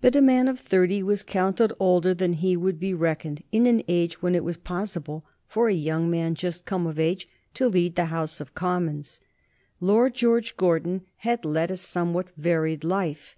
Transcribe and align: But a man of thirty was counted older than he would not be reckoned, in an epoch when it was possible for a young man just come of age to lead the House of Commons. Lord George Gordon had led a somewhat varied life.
But 0.00 0.16
a 0.16 0.20
man 0.20 0.48
of 0.48 0.58
thirty 0.58 1.04
was 1.04 1.22
counted 1.22 1.72
older 1.78 2.12
than 2.12 2.32
he 2.32 2.56
would 2.56 2.74
not 2.74 2.80
be 2.80 2.94
reckoned, 2.94 3.44
in 3.52 3.64
an 3.66 3.84
epoch 3.88 4.14
when 4.20 4.34
it 4.34 4.42
was 4.42 4.56
possible 4.56 5.24
for 5.46 5.68
a 5.68 5.72
young 5.72 6.10
man 6.10 6.34
just 6.34 6.64
come 6.66 6.84
of 6.84 6.98
age 6.98 7.28
to 7.54 7.68
lead 7.68 7.94
the 7.94 8.06
House 8.06 8.40
of 8.40 8.56
Commons. 8.56 9.20
Lord 9.80 10.14
George 10.14 10.56
Gordon 10.56 11.02
had 11.18 11.44
led 11.44 11.70
a 11.70 11.76
somewhat 11.76 12.30
varied 12.36 12.82
life. 12.82 13.36